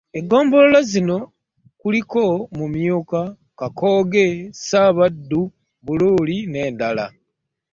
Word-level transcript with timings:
Eggombolola 0.17 0.79
zino 0.91 1.17
kuliko; 1.79 2.23
Mumyuka 2.57 3.19
Kakooge, 3.59 4.27
Ssaabaddu 4.55 5.41
Buluuli 5.85 6.37
n'endala 6.51 7.05